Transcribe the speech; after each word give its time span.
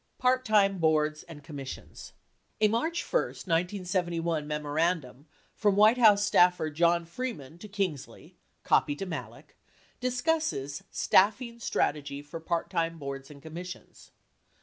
PART 0.17 0.43
TIME 0.43 0.79
BOARDS 0.79 1.21
AND 1.21 1.43
COMMISSIONS 1.43 2.13
A 2.59 2.67
March 2.69 3.03
1, 3.03 3.21
1971, 3.21 4.47
memorandum 4.47 5.27
from 5.55 5.75
White 5.75 5.99
House 5.99 6.25
staffer 6.25 6.71
John 6.71 7.05
Freeman 7.05 7.59
to 7.59 7.67
Kingsley 7.67 8.35
(copy 8.63 8.95
to 8.95 9.05
Malek) 9.05 9.55
discusses 9.99 10.83
"Staffing 10.89 11.59
Strategy 11.59 12.23
for 12.23 12.39
Part 12.39 12.71
Time 12.71 12.97
Boards 12.97 13.29
and 13.29 13.43
Commissions." 13.43 14.09